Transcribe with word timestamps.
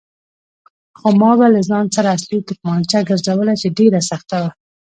خو 0.97 1.07
ما 1.19 1.31
به 1.39 1.47
له 1.55 1.61
ځان 1.69 1.85
سره 1.95 2.09
اصلي 2.17 2.39
تومانچه 2.47 2.99
ګرځوله 3.09 3.53
چې 3.61 3.67
ډېره 3.77 3.99
سخته 4.11 4.35
وه. 4.41 4.49